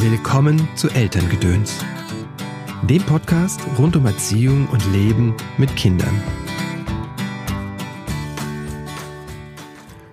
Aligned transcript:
Willkommen 0.00 0.68
zu 0.76 0.88
Elterngedöns, 0.90 1.84
dem 2.88 3.02
Podcast 3.02 3.60
rund 3.76 3.96
um 3.96 4.06
Erziehung 4.06 4.68
und 4.68 4.92
Leben 4.92 5.34
mit 5.58 5.74
Kindern. 5.74 6.22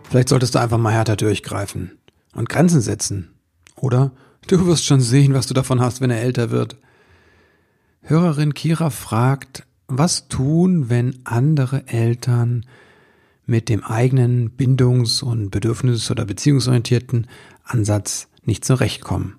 Vielleicht 0.10 0.30
solltest 0.30 0.56
du 0.56 0.60
einfach 0.60 0.80
mal 0.80 0.92
härter 0.92 1.16
durchgreifen 1.16 2.00
und 2.34 2.50
Grenzen 2.50 2.82
setzen. 2.82 3.36
Oder 3.76 4.12
du 4.48 4.66
wirst 4.66 4.86
schon 4.86 5.02
sehen, 5.02 5.36
was 5.36 5.46
du 5.46 5.54
davon 5.54 5.80
hast, 5.80 6.02
wenn 6.02 6.10
er 6.10 6.24
älter 6.24 6.50
wird. 6.50 6.78
Hörerin 8.02 8.56
Kira 8.56 8.90
fragt, 8.90 9.68
was 9.88 10.28
tun, 10.30 10.90
wenn 10.90 11.20
andere 11.26 11.88
Eltern 11.88 12.66
mit 13.46 13.70
dem 13.70 13.84
eigenen 13.84 14.50
bindungs- 14.50 15.22
und 15.22 15.52
bedürfnis- 15.52 16.10
oder 16.10 16.26
beziehungsorientierten 16.26 17.28
Ansatz 17.64 18.30
nicht 18.46 18.66
zurechtkommen 18.66 19.36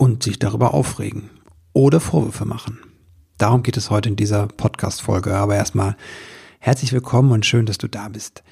und 0.00 0.22
sich 0.22 0.38
darüber 0.38 0.72
aufregen 0.72 1.28
oder 1.74 2.00
Vorwürfe 2.00 2.46
machen. 2.46 2.78
Darum 3.36 3.62
geht 3.62 3.76
es 3.76 3.90
heute 3.90 4.08
in 4.08 4.16
dieser 4.16 4.46
Podcast-Folge. 4.46 5.36
Aber 5.36 5.56
erstmal 5.56 5.94
herzlich 6.58 6.94
willkommen 6.94 7.32
und 7.32 7.44
schön, 7.44 7.66
dass 7.66 7.76
du 7.76 7.86
da 7.86 8.08
bist. 8.08 8.42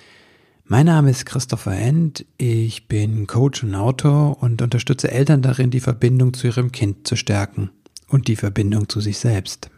Mein 0.67 0.85
Name 0.85 1.11
ist 1.11 1.25
Christopher 1.25 1.73
End. 1.73 2.27
Ich 2.37 2.87
bin 2.87 3.27
Coach 3.27 3.65
und 3.65 3.75
Autor 3.75 4.43
und 4.43 4.61
unterstütze 4.61 5.11
Eltern 5.11 5.41
darin, 5.41 5.71
die 5.71 5.81
Verbindung 5.81 6.35
zu 6.35 6.49
ihrem 6.49 6.71
Kind 6.71 7.09
zu 7.09 7.17
stärken 7.17 7.71
und 8.09 8.29
die 8.29 8.37
Verbindung 8.37 8.91
zu 8.91 9.01
sich 9.01 9.17
selbst. 9.17 9.71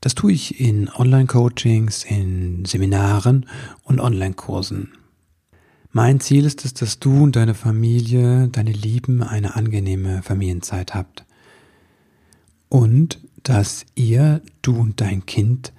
Das 0.00 0.16
tue 0.16 0.32
ich 0.32 0.58
in 0.58 0.88
Online-Coachings, 0.88 2.02
in 2.02 2.64
Seminaren 2.64 3.46
und 3.84 4.00
Online-Kursen. 4.00 4.90
Mein 5.92 6.20
Ziel 6.20 6.44
ist 6.44 6.64
es, 6.64 6.72
dass 6.72 7.00
du 7.00 7.24
und 7.24 7.34
deine 7.34 7.54
Familie, 7.54 8.46
deine 8.46 8.70
Lieben 8.70 9.24
eine 9.24 9.56
angenehme 9.56 10.22
Familienzeit 10.22 10.94
habt. 10.94 11.24
Und 12.68 13.18
dass 13.42 13.86
ihr, 13.96 14.40
du 14.62 14.78
und 14.78 15.00
dein 15.00 15.26
Kind 15.26 15.72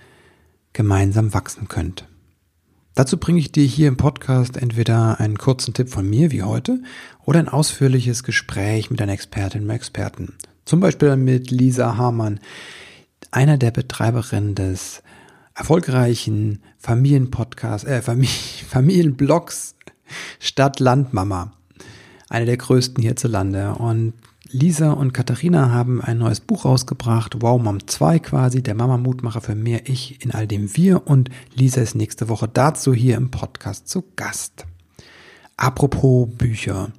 gemeinsam 0.74 1.34
wachsen 1.34 1.70
könnt. 1.70 2.08
Dazu 2.94 3.18
bringe 3.18 3.40
ich 3.40 3.54
dir 3.54 3.64
hier 3.64 3.88
im 3.88 3.96
Podcast 3.96 4.58
entweder 4.58 5.22
einen 5.22 5.38
kurzen 5.38 5.74
Tipp 5.74 5.88
von 5.88 6.10
mir 6.10 6.32
wie 6.32 6.44
heute 6.44 6.84
oder 7.24 7.40
ein 7.40 7.48
ausführliches 7.48 8.24
Gespräch 8.24 8.90
mit 8.92 9.02
einer 9.02 9.14
Expertin 9.14 9.64
oder 9.64 9.76
Experten. 9.76 10.34
Zum 10.66 10.82
Beispiel 10.82 11.16
mit 11.16 11.52
Lisa 11.52 11.96
Hamann, 11.96 12.42
einer 13.32 13.58
der 13.58 13.72
Betreiberinnen 13.72 14.56
des 14.56 15.04
erfolgreichen 15.56 16.62
Familienpodcasts, 16.80 17.88
äh, 17.88 18.02
Familienblogs 18.68 19.76
Stadt-Land-Mama. 20.40 21.52
Eine 22.30 22.46
der 22.46 22.58
größten 22.58 23.02
hierzulande. 23.02 23.76
Und 23.76 24.14
Lisa 24.50 24.92
und 24.92 25.14
Katharina 25.14 25.72
haben 25.72 26.02
ein 26.02 26.18
neues 26.18 26.40
Buch 26.42 26.66
rausgebracht, 26.66 27.42
Wow 27.42 27.62
Mom 27.62 27.88
2 27.88 28.20
quasi, 28.20 28.62
der 28.62 28.76
Mama-Mutmacher 28.76 29.42
für 29.42 29.56
mehr 29.56 29.88
Ich 29.88 30.24
in 30.24 30.32
all 30.32 30.48
dem 30.48 30.76
Wir. 30.76 31.08
Und 31.08 31.30
Lisa 31.56 31.82
ist 31.82 31.96
nächste 31.96 32.30
Woche 32.30 32.48
dazu 32.48 32.94
hier 32.94 33.18
im 33.18 33.32
Podcast 33.32 33.88
zu 33.88 34.04
Gast. 34.16 34.66
Apropos 35.58 36.28
Bücher. 36.38 36.92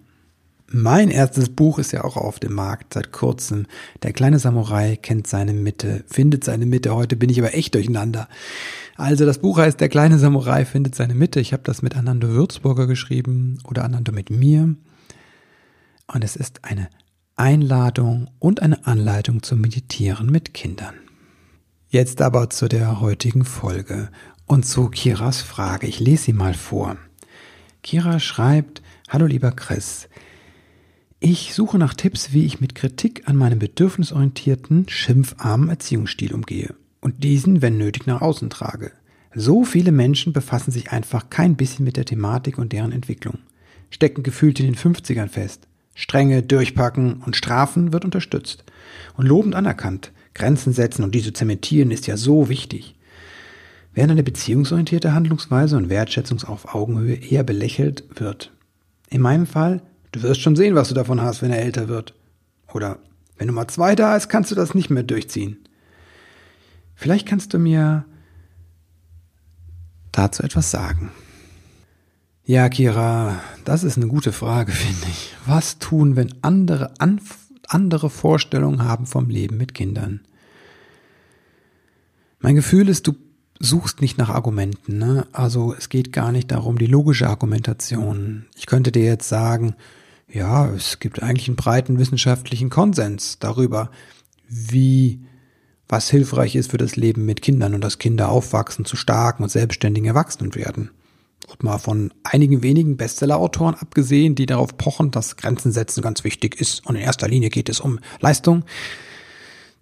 Mein 0.74 1.10
erstes 1.10 1.50
Buch 1.50 1.78
ist 1.78 1.92
ja 1.92 2.02
auch 2.02 2.16
auf 2.16 2.40
dem 2.40 2.54
Markt 2.54 2.94
seit 2.94 3.12
kurzem. 3.12 3.66
Der 4.02 4.14
kleine 4.14 4.38
Samurai 4.38 4.96
kennt 4.96 5.26
seine 5.26 5.52
Mitte, 5.52 6.02
findet 6.06 6.44
seine 6.44 6.64
Mitte. 6.64 6.94
Heute 6.94 7.14
bin 7.14 7.28
ich 7.28 7.38
aber 7.38 7.54
echt 7.54 7.74
durcheinander. 7.74 8.26
Also 8.96 9.26
das 9.26 9.38
Buch 9.38 9.58
heißt 9.58 9.80
Der 9.80 9.90
kleine 9.90 10.18
Samurai 10.18 10.64
findet 10.64 10.94
seine 10.94 11.14
Mitte. 11.14 11.40
Ich 11.40 11.52
habe 11.52 11.62
das 11.62 11.82
mit 11.82 11.94
Anando 11.94 12.28
Würzburger 12.28 12.86
geschrieben 12.86 13.58
oder 13.64 13.84
Anando 13.84 14.12
mit 14.12 14.30
mir. 14.30 14.74
Und 16.06 16.24
es 16.24 16.36
ist 16.36 16.64
eine 16.64 16.88
Einladung 17.36 18.30
und 18.38 18.62
eine 18.62 18.86
Anleitung 18.86 19.42
zum 19.42 19.60
Meditieren 19.60 20.30
mit 20.30 20.54
Kindern. 20.54 20.94
Jetzt 21.88 22.22
aber 22.22 22.48
zu 22.48 22.68
der 22.68 23.00
heutigen 23.02 23.44
Folge 23.44 24.08
und 24.46 24.64
zu 24.64 24.88
Kiras 24.88 25.42
Frage. 25.42 25.86
Ich 25.86 26.00
lese 26.00 26.24
sie 26.24 26.32
mal 26.32 26.54
vor. 26.54 26.96
Kira 27.82 28.20
schreibt, 28.20 28.80
Hallo 29.10 29.26
lieber 29.26 29.50
Chris, 29.50 30.08
ich 31.22 31.54
suche 31.54 31.78
nach 31.78 31.94
Tipps, 31.94 32.32
wie 32.32 32.44
ich 32.44 32.60
mit 32.60 32.74
Kritik 32.74 33.28
an 33.28 33.36
meinem 33.36 33.60
bedürfnisorientierten, 33.60 34.88
schimpfarmen 34.88 35.68
Erziehungsstil 35.68 36.34
umgehe 36.34 36.74
und 37.00 37.22
diesen, 37.22 37.62
wenn 37.62 37.78
nötig, 37.78 38.06
nach 38.06 38.20
außen 38.20 38.50
trage. 38.50 38.90
So 39.32 39.64
viele 39.64 39.92
Menschen 39.92 40.32
befassen 40.32 40.72
sich 40.72 40.90
einfach 40.90 41.30
kein 41.30 41.54
bisschen 41.54 41.84
mit 41.84 41.96
der 41.96 42.06
Thematik 42.06 42.58
und 42.58 42.72
deren 42.72 42.90
Entwicklung, 42.90 43.38
stecken 43.88 44.24
gefühlt 44.24 44.58
in 44.58 44.66
den 44.66 44.74
50ern 44.74 45.28
fest. 45.28 45.68
Strenge, 45.94 46.42
durchpacken 46.42 47.22
und 47.24 47.36
strafen 47.36 47.92
wird 47.92 48.04
unterstützt 48.04 48.64
und 49.16 49.28
lobend 49.28 49.54
anerkannt. 49.54 50.10
Grenzen 50.34 50.72
setzen 50.72 51.04
und 51.04 51.14
diese 51.14 51.32
zementieren 51.32 51.92
ist 51.92 52.08
ja 52.08 52.16
so 52.16 52.48
wichtig. 52.48 52.96
Während 53.94 54.10
eine 54.10 54.24
beziehungsorientierte 54.24 55.14
Handlungsweise 55.14 55.76
und 55.76 55.88
Wertschätzung 55.88 56.42
auf 56.42 56.74
Augenhöhe 56.74 57.14
eher 57.14 57.44
belächelt 57.44 58.04
wird. 58.18 58.52
In 59.08 59.20
meinem 59.20 59.46
Fall 59.46 59.82
Du 60.12 60.22
wirst 60.22 60.42
schon 60.42 60.56
sehen, 60.56 60.74
was 60.74 60.88
du 60.88 60.94
davon 60.94 61.20
hast, 61.20 61.42
wenn 61.42 61.50
er 61.50 61.62
älter 61.62 61.88
wird. 61.88 62.14
Oder 62.72 62.98
wenn 63.36 63.46
Nummer 63.46 63.66
zwei 63.68 63.94
da 63.94 64.16
ist, 64.16 64.28
kannst 64.28 64.50
du 64.50 64.54
das 64.54 64.74
nicht 64.74 64.90
mehr 64.90 65.02
durchziehen. 65.02 65.56
Vielleicht 66.94 67.26
kannst 67.26 67.52
du 67.54 67.58
mir 67.58 68.04
dazu 70.12 70.42
etwas 70.42 70.70
sagen. 70.70 71.10
Ja, 72.44 72.68
Kira, 72.68 73.40
das 73.64 73.84
ist 73.84 73.96
eine 73.96 74.08
gute 74.08 74.32
Frage, 74.32 74.72
finde 74.72 75.06
ich. 75.08 75.34
Was 75.46 75.78
tun, 75.78 76.16
wenn 76.16 76.34
andere 76.42 76.92
Anf 77.00 77.38
andere 77.68 78.10
Vorstellungen 78.10 78.84
haben 78.84 79.06
vom 79.06 79.30
Leben 79.30 79.56
mit 79.56 79.72
Kindern? 79.72 80.20
Mein 82.40 82.54
Gefühl 82.54 82.88
ist, 82.88 83.06
du 83.06 83.14
suchst 83.60 84.00
nicht 84.00 84.18
nach 84.18 84.28
Argumenten. 84.28 84.98
Ne? 84.98 85.26
Also 85.32 85.72
es 85.72 85.88
geht 85.88 86.12
gar 86.12 86.32
nicht 86.32 86.50
darum, 86.50 86.76
die 86.76 86.86
logische 86.86 87.28
Argumentation. 87.28 88.46
Ich 88.56 88.66
könnte 88.66 88.92
dir 88.92 89.04
jetzt 89.04 89.28
sagen, 89.28 89.74
ja, 90.32 90.68
es 90.70 90.98
gibt 90.98 91.22
eigentlich 91.22 91.48
einen 91.48 91.56
breiten 91.56 91.98
wissenschaftlichen 91.98 92.70
Konsens 92.70 93.38
darüber, 93.38 93.90
wie 94.48 95.20
was 95.88 96.08
hilfreich 96.08 96.56
ist 96.56 96.70
für 96.70 96.78
das 96.78 96.96
Leben 96.96 97.26
mit 97.26 97.42
Kindern 97.42 97.74
und 97.74 97.82
dass 97.82 97.98
Kinder 97.98 98.30
aufwachsen 98.30 98.86
zu 98.86 98.96
starken 98.96 99.42
und 99.42 99.50
selbstständigen 99.50 100.08
Erwachsenen 100.08 100.54
werden. 100.54 100.90
Und 101.48 101.62
mal 101.62 101.76
von 101.76 102.14
einigen 102.22 102.62
wenigen 102.62 102.96
Bestseller-Autoren 102.96 103.74
abgesehen, 103.74 104.34
die 104.34 104.46
darauf 104.46 104.78
pochen, 104.78 105.10
dass 105.10 105.36
Grenzen 105.36 105.70
setzen 105.70 106.00
ganz 106.00 106.24
wichtig 106.24 106.58
ist 106.58 106.86
und 106.86 106.94
in 106.94 107.02
erster 107.02 107.28
Linie 107.28 107.50
geht 107.50 107.68
es 107.68 107.80
um 107.80 107.98
Leistung, 108.20 108.64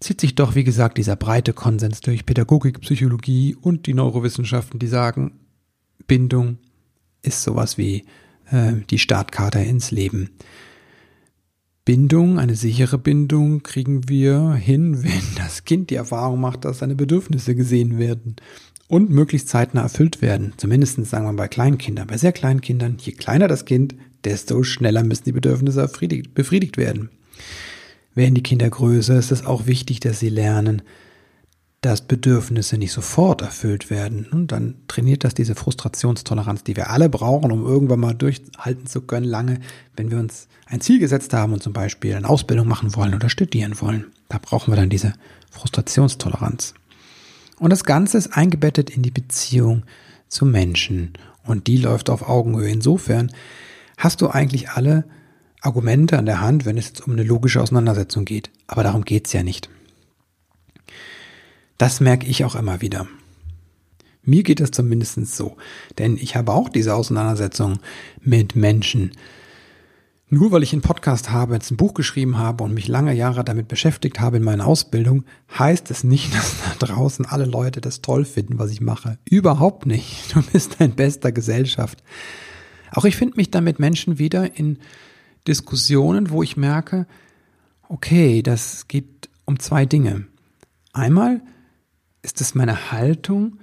zieht 0.01 0.21
sich 0.21 0.35
doch, 0.35 0.57
wie 0.57 0.65
gesagt, 0.65 0.99
dieser 0.99 1.15
breite 1.15 1.53
Konsens 1.53 2.01
durch 2.01 2.27
Pädagogik, 2.27 2.81
Psychologie 2.81 3.57
und 3.61 3.87
die 3.87 3.95
Neurowissenschaften, 3.95 4.81
die 4.81 4.89
sagen, 4.89 5.39
Bindung 6.09 6.59
ist 7.23 7.43
sowas 7.43 7.79
wie 7.79 8.05
äh, 8.51 8.73
die 8.91 8.99
Startkarte 8.99 9.61
ins 9.61 9.91
Leben. 9.91 10.31
Bindung, 11.85 12.39
eine 12.39 12.55
sichere 12.55 12.99
Bindung 12.99 13.63
kriegen 13.63 14.09
wir 14.09 14.53
hin, 14.53 15.03
wenn 15.03 15.23
das 15.37 15.65
Kind 15.65 15.91
die 15.91 15.97
Erfahrung 15.97 16.41
macht, 16.41 16.65
dass 16.65 16.79
seine 16.79 16.95
Bedürfnisse 16.95 17.55
gesehen 17.55 17.99
werden 17.99 18.37
und 18.89 19.11
möglichst 19.11 19.49
zeitnah 19.49 19.83
erfüllt 19.83 20.21
werden. 20.21 20.53
Zumindest 20.57 21.05
sagen 21.07 21.27
wir 21.27 21.33
bei 21.33 21.49
Kleinkindern. 21.49 22.09
Bei 22.09 22.19
sehr 22.19 22.33
kleinen 22.33 22.61
Kindern, 22.61 22.97
je 22.99 23.13
kleiner 23.13 23.49
das 23.49 23.65
Kind, 23.65 23.95
desto 24.25 24.63
schneller 24.63 25.05
müssen 25.05 25.25
die 25.25 25.33
Bedürfnisse 25.33 25.89
befriedigt 26.35 26.77
werden. 26.77 27.11
Werden 28.15 28.35
die 28.35 28.43
Kinder 28.43 28.69
größer, 28.69 29.19
ist 29.19 29.31
es 29.31 29.47
auch 29.47 29.67
wichtig, 29.67 30.01
dass 30.01 30.19
sie 30.19 30.29
lernen, 30.29 30.83
dass 31.81 32.03
Bedürfnisse 32.03 32.77
nicht 32.77 32.93
sofort 32.93 33.41
erfüllt 33.41 33.89
werden. 33.89 34.27
Und 34.31 34.53
dann 34.53 34.75
trainiert 34.87 35.25
das 35.25 35.33
diese 35.33 35.55
Frustrationstoleranz, 35.55 36.63
die 36.63 36.77
wir 36.77 36.91
alle 36.91 37.09
brauchen, 37.09 37.53
um 37.53 37.65
irgendwann 37.65 38.01
mal 38.01 38.15
durchhalten 38.15 38.87
zu 38.87 39.01
können, 39.01 39.25
lange, 39.25 39.61
wenn 39.97 40.11
wir 40.11 40.19
uns 40.19 40.49
ein 40.67 40.83
Ziel 40.83 40.99
gesetzt 40.99 41.33
haben 41.33 41.55
und 41.55 41.63
zum 41.63 41.73
Beispiel 41.73 42.15
eine 42.15 42.29
Ausbildung 42.29 42.69
machen 42.69 42.95
wollen 42.97 43.15
oder 43.15 43.31
studieren 43.31 43.81
wollen. 43.81 44.07
Da 44.29 44.39
brauchen 44.39 44.73
wir 44.73 44.77
dann 44.77 44.91
diese 44.91 45.15
Frustrationstoleranz. 45.51 46.75
Und 47.59 47.71
das 47.71 47.85
Ganze 47.85 48.19
ist 48.19 48.37
eingebettet 48.37 48.91
in 48.91 49.03
die 49.03 49.11
Beziehung 49.11 49.85
zu 50.29 50.45
Menschen. 50.45 51.15
Und 51.45 51.67
die 51.67 51.79
läuft 51.79 52.11
auf 52.11 52.29
Augenhöhe. 52.29 52.71
Insofern 52.71 53.33
hast 53.97 54.21
du 54.21 54.29
eigentlich 54.29 54.71
alle 54.71 55.05
Argumente 55.63 56.19
an 56.19 56.27
der 56.27 56.41
Hand, 56.43 56.67
wenn 56.67 56.77
es 56.77 56.89
jetzt 56.89 57.07
um 57.07 57.15
eine 57.15 57.23
logische 57.23 57.61
Auseinandersetzung 57.61 58.27
geht. 58.27 58.51
Aber 58.67 58.83
darum 58.83 59.05
geht's 59.05 59.33
ja 59.33 59.43
nicht. 59.43 59.71
Das 61.81 61.99
merke 61.99 62.27
ich 62.27 62.45
auch 62.45 62.57
immer 62.57 62.83
wieder. 62.83 63.07
Mir 64.23 64.43
geht 64.43 64.61
es 64.61 64.71
zumindest 64.71 65.35
so, 65.35 65.57
denn 65.97 66.19
ich 66.19 66.37
habe 66.37 66.53
auch 66.53 66.69
diese 66.69 66.95
Auseinandersetzung 66.95 67.79
mit 68.21 68.55
Menschen. 68.55 69.13
Nur 70.29 70.53
weil 70.53 70.63
ich 70.63 70.75
einen 70.75 70.83
Podcast 70.83 71.31
habe, 71.31 71.55
jetzt 71.55 71.71
ein 71.71 71.79
Buch 71.79 71.95
geschrieben 71.95 72.37
habe 72.37 72.65
und 72.65 72.75
mich 72.75 72.87
lange 72.87 73.15
Jahre 73.15 73.45
damit 73.45 73.69
beschäftigt 73.69 74.21
habe 74.21 74.37
in 74.37 74.43
meiner 74.43 74.67
Ausbildung, 74.67 75.25
heißt 75.59 75.91
es 75.91 76.05
nicht, 76.05 76.35
dass 76.35 76.55
da 76.79 76.87
draußen 76.87 77.25
alle 77.25 77.47
Leute 77.47 77.81
das 77.81 78.03
toll 78.03 78.27
finden, 78.27 78.59
was 78.59 78.71
ich 78.71 78.83
mache. 78.83 79.17
Überhaupt 79.25 79.87
nicht. 79.87 80.35
Du 80.35 80.43
bist 80.43 80.83
ein 80.83 80.95
bester 80.95 81.33
Gesellschaft. 81.33 82.03
Auch 82.93 83.07
ich 83.07 83.17
finde 83.17 83.39
mich 83.39 83.51
dann 83.51 83.65
mit 83.65 83.79
Menschen 83.79 84.19
wieder 84.19 84.55
in 84.55 84.81
Diskussionen, 85.49 86.29
wo 86.29 86.43
ich 86.43 86.59
merke, 86.59 87.07
okay, 87.89 88.43
das 88.43 88.87
geht 88.87 89.31
um 89.47 89.59
zwei 89.59 89.87
Dinge. 89.87 90.27
Einmal 90.93 91.41
ist 92.23 92.41
es 92.41 92.55
meine 92.55 92.91
Haltung, 92.93 93.59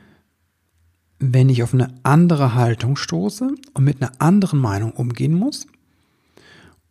wenn 1.20 1.50
ich 1.50 1.64
auf 1.64 1.74
eine 1.74 1.94
andere 2.04 2.54
Haltung 2.54 2.96
stoße 2.96 3.50
und 3.74 3.84
mit 3.84 4.02
einer 4.02 4.12
anderen 4.20 4.60
Meinung 4.60 4.92
umgehen 4.92 5.34
muss. 5.34 5.68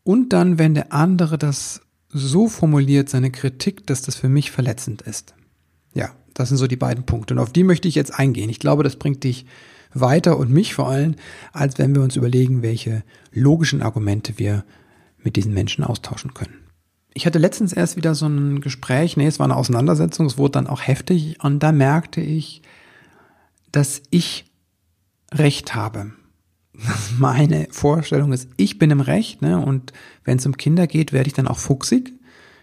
Und 0.03 0.33
dann, 0.33 0.59
wenn 0.59 0.75
der 0.75 0.93
andere 0.93 1.39
das 1.39 1.81
so 2.09 2.49
formuliert, 2.49 3.09
seine 3.09 3.31
Kritik, 3.31 3.87
dass 3.87 4.03
das 4.03 4.17
für 4.17 4.29
mich 4.29 4.51
verletzend 4.51 5.03
ist. 5.03 5.35
Ja, 5.95 6.11
das 6.35 6.49
sind 6.49 6.59
so 6.59 6.67
die 6.67 6.77
beiden 6.77 7.05
Punkte. 7.05 7.35
Und 7.35 7.41
auf 7.41 7.53
die 7.53 7.65
möchte 7.65 7.89
ich 7.89 7.95
jetzt 7.95 8.15
eingehen. 8.19 8.51
Ich 8.51 8.61
glaube, 8.61 8.83
das 8.83 8.97
bringt 8.97 9.25
dich 9.25 9.47
weiter 9.93 10.39
und 10.39 10.51
mich 10.51 10.75
vor 10.75 10.89
allem, 10.89 11.15
als 11.53 11.79
wenn 11.79 11.95
wir 11.95 12.03
uns 12.03 12.17
überlegen, 12.17 12.63
welche 12.63 13.03
logischen 13.33 13.83
Argumente 13.83 14.39
wir 14.39 14.65
mit 15.23 15.37
diesen 15.37 15.55
Menschen 15.55 15.85
austauschen 15.85 16.35
können. 16.35 16.66
Ich 17.17 17.25
hatte 17.25 17.39
letztens 17.39 17.73
erst 17.73 17.97
wieder 17.97 18.15
so 18.15 18.27
ein 18.27 18.61
Gespräch, 18.61 19.17
nee, 19.17 19.27
es 19.27 19.39
war 19.39 19.47
eine 19.47 19.57
Auseinandersetzung, 19.57 20.27
es 20.27 20.37
wurde 20.37 20.53
dann 20.53 20.67
auch 20.67 20.83
heftig 20.83 21.43
und 21.43 21.61
da 21.61 21.73
merkte 21.73 22.21
ich, 22.21 22.61
dass 23.73 24.03
ich 24.11 24.45
Recht 25.33 25.75
habe. 25.75 26.13
Meine 27.19 27.69
Vorstellung 27.71 28.35
ist, 28.35 28.51
ich 28.59 28.79
bin 28.79 28.91
im 28.91 29.01
Recht, 29.01 29.41
ne? 29.41 29.59
Und 29.59 29.95
wenn 30.25 30.37
es 30.37 30.45
um 30.45 30.59
Kinder 30.59 30.87
geht, 30.87 31.15
werde 31.15 31.29
ich 31.29 31.33
dann 31.33 31.49
auch 31.49 31.59
fuchsig. 31.59 32.13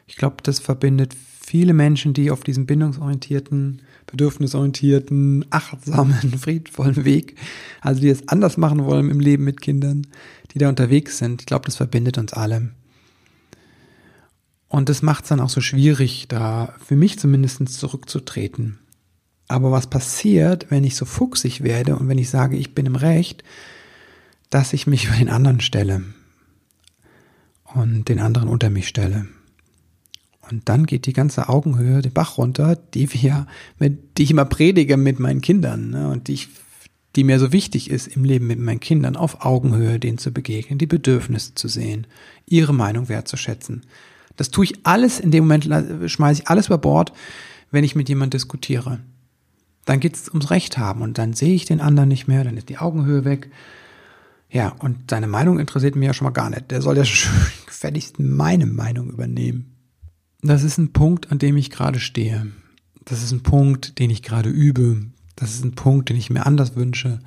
Ich 0.06 0.18
glaube, 0.18 0.36
das 0.44 0.60
verbindet 0.60 1.16
viele 1.16 1.74
Menschen, 1.74 2.14
die 2.14 2.30
auf 2.30 2.42
diesem 2.42 2.68
bindungsorientierten, 2.68 3.82
bedürfnisorientierten, 4.06 5.46
achtsamen, 5.50 6.38
friedvollen 6.38 7.06
Weg, 7.06 7.40
also 7.82 8.02
die 8.02 8.10
es 8.10 8.28
anders 8.28 8.58
machen 8.58 8.86
wollen 8.86 9.10
im 9.10 9.20
Leben 9.20 9.46
mit 9.46 9.62
Kindern, 9.62 10.06
die 10.54 10.60
da 10.60 10.70
unterwegs 10.70 11.18
sind. 11.18 11.42
Ich 11.42 11.48
glaube, 11.48 11.66
das 11.66 11.78
verbindet 11.78 12.20
uns 12.20 12.34
alle. 12.34 12.70
Und 14.74 14.90
das 14.90 15.04
macht 15.04 15.26
es 15.26 15.30
dann 15.30 15.40
auch 15.40 15.52
so 15.52 15.62
schwierig, 15.62 16.26
da 16.30 16.74
für 16.84 16.96
mich 16.96 17.20
zumindest 17.20 17.70
zurückzutreten. 17.70 18.80
Aber 19.48 19.70
was 19.70 19.86
passiert, 19.86 20.72
wenn 20.72 20.84
ich 20.84 20.96
so 20.96 21.06
fuchsig 21.06 21.62
werde 21.62 21.96
und 21.96 22.08
wenn 22.08 22.18
ich 22.18 22.32
sage, 22.32 22.58
ich 22.58 22.74
bin 22.74 22.88
im 22.88 22.96
Recht, 22.96 23.44
dass 24.50 24.74
ich 24.74 24.88
mich 24.88 25.06
über 25.06 25.16
den 25.16 25.30
anderen 25.30 25.62
stelle 25.62 26.02
und 27.76 28.10
den 28.10 28.18
anderen 28.18 28.50
unter 28.50 28.72
mich 28.72 28.88
stelle. 28.88 29.28
Und 30.50 30.68
dann 30.68 30.88
geht 30.88 31.06
die 31.06 31.14
ganze 31.14 31.50
Augenhöhe 31.50 32.02
den 32.02 32.12
Bach 32.12 32.40
runter, 32.40 32.76
die 32.76 33.14
wir, 33.14 33.46
mit, 33.78 34.18
die 34.18 34.24
ich 34.24 34.32
immer 34.32 34.46
predige 34.46 34.98
mit 34.98 35.20
meinen 35.20 35.42
Kindern, 35.42 35.92
ne, 35.92 36.10
und 36.10 36.28
die 36.28 36.34
ich, 36.34 36.50
die 37.16 37.24
mir 37.24 37.38
so 37.38 37.52
wichtig 37.52 37.92
ist 37.92 38.08
im 38.08 38.24
Leben 38.24 38.48
mit 38.48 38.58
meinen 38.58 38.80
Kindern, 38.80 39.18
auf 39.18 39.46
Augenhöhe 39.46 40.00
denen 40.00 40.18
zu 40.18 40.32
begegnen, 40.32 40.80
die 40.80 40.88
Bedürfnisse 40.88 41.54
zu 41.54 41.68
sehen, 41.68 42.08
ihre 42.48 42.74
Meinung 42.74 43.08
wertzuschätzen. 43.08 43.84
Das 44.36 44.50
tue 44.50 44.66
ich 44.66 44.86
alles 44.86 45.20
in 45.20 45.32
dem 45.32 45.46
Moment, 45.46 45.66
schmeiße 46.10 46.42
ich 46.42 46.48
alles 46.48 46.68
über 46.68 46.78
Bord, 46.78 47.14
wenn 47.72 47.84
ich 47.84 47.96
mit 47.96 48.10
jemand 48.10 48.34
diskutiere. 48.34 49.00
Dann 49.86 50.00
geht 50.00 50.16
es 50.16 50.30
ums 50.30 50.50
Recht 50.50 50.78
haben 50.78 51.02
und 51.02 51.18
dann 51.18 51.34
sehe 51.34 51.54
ich 51.54 51.66
den 51.66 51.82
anderen 51.82 52.10
nicht 52.10 52.28
mehr, 52.28 52.44
dann 52.44 52.58
ist 52.58 52.70
die 52.70 52.78
Augenhöhe 52.78 53.26
weg. 53.26 53.52
Ja, 54.50 54.70
und 54.70 55.10
seine 55.10 55.28
Meinung 55.28 55.60
interessiert 55.60 55.96
mich 55.96 56.06
ja 56.06 56.14
schon 56.14 56.26
mal 56.26 56.32
gar 56.32 56.50
nicht. 56.50 56.72
Der 56.72 56.82
soll 56.82 56.98
ja 56.98 57.04
gefälligst 57.66 58.20
meine 58.20 58.66
Meinung 58.66 59.10
übernehmen. 59.10 59.76
Das 60.42 60.64
ist 60.64 60.78
ein 60.78 60.94
Punkt, 60.94 61.32
an 61.32 61.40
dem 61.40 61.58
ich 61.58 61.70
gerade 61.70 62.00
stehe. 62.00 62.48
Das 63.06 63.24
ist 63.24 63.32
ein 63.32 63.44
Punkt, 63.44 64.00
den 64.00 64.10
ich 64.10 64.22
gerade 64.22 64.50
übe. 64.50 65.08
Das 65.36 65.56
ist 65.56 65.66
ein 65.66 65.74
Punkt, 65.74 66.10
den 66.10 66.18
ich 66.18 66.30
mir 66.30 66.46
anders 66.46 66.76
wünsche. 66.76 67.20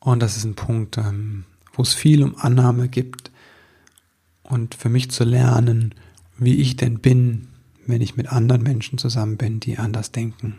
Und 0.00 0.20
das 0.20 0.36
ist 0.36 0.44
ein 0.44 0.54
Punkt, 0.54 0.96
ähm, 0.98 1.44
wo 1.72 1.82
es 1.82 1.94
viel 1.94 2.22
um 2.22 2.36
Annahme 2.36 2.88
gibt. 2.88 3.30
Und 4.42 4.74
für 4.74 4.88
mich 4.88 5.10
zu 5.10 5.24
lernen, 5.24 5.94
wie 6.38 6.56
ich 6.56 6.76
denn 6.76 7.00
bin, 7.00 7.48
wenn 7.86 8.00
ich 8.00 8.16
mit 8.16 8.30
anderen 8.30 8.62
Menschen 8.62 8.98
zusammen 8.98 9.36
bin, 9.36 9.60
die 9.60 9.78
anders 9.78 10.12
denken. 10.12 10.56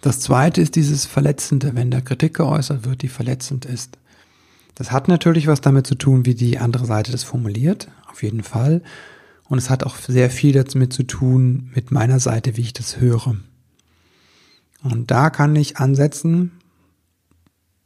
Das 0.00 0.20
zweite 0.20 0.60
ist 0.60 0.74
dieses 0.74 1.06
Verletzende, 1.06 1.74
wenn 1.74 1.90
da 1.90 2.00
Kritik 2.00 2.34
geäußert 2.34 2.84
wird, 2.84 3.02
die 3.02 3.08
verletzend 3.08 3.64
ist. 3.64 3.98
Das 4.74 4.90
hat 4.90 5.06
natürlich 5.06 5.46
was 5.46 5.60
damit 5.60 5.86
zu 5.86 5.94
tun, 5.94 6.26
wie 6.26 6.34
die 6.34 6.58
andere 6.58 6.86
Seite 6.86 7.12
das 7.12 7.22
formuliert, 7.22 7.88
auf 8.10 8.22
jeden 8.22 8.42
Fall. 8.42 8.82
Und 9.48 9.58
es 9.58 9.70
hat 9.70 9.84
auch 9.84 9.96
sehr 9.96 10.30
viel 10.30 10.52
damit 10.52 10.92
zu 10.92 11.04
tun 11.04 11.70
mit 11.74 11.92
meiner 11.92 12.20
Seite, 12.20 12.56
wie 12.56 12.62
ich 12.62 12.72
das 12.72 13.00
höre. 13.00 13.36
Und 14.82 15.10
da 15.10 15.30
kann 15.30 15.54
ich 15.54 15.76
ansetzen 15.76 16.52